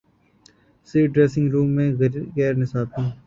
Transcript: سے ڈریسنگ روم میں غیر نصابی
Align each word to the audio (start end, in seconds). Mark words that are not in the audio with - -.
سے 0.89 0.99
ڈریسنگ 1.13 1.47
روم 1.53 1.69
میں 1.75 1.89
غیر 2.35 2.53
نصابی 2.61 3.03